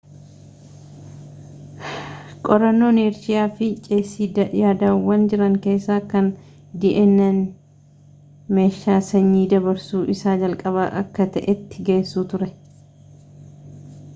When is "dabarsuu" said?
9.55-10.05